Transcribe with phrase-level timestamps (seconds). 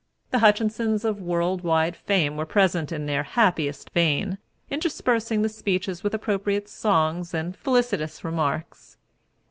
[0.31, 4.39] The Hutchinsons of worldwide fame were present in their happiest vein,
[4.71, 8.97] interspersing the speeches with appropriate songs and felicitous remarks.